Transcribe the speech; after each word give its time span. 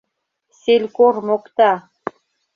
Селькор 0.61 1.15
мокта. 1.27 1.71